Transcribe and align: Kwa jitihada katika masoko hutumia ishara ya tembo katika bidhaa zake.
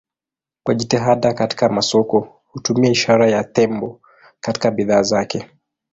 Kwa 0.63 0.75
jitihada 0.75 1.33
katika 1.33 1.69
masoko 1.69 2.41
hutumia 2.45 2.91
ishara 2.91 3.27
ya 3.29 3.43
tembo 3.43 4.01
katika 4.39 4.71
bidhaa 4.71 5.01
zake. 5.01 5.49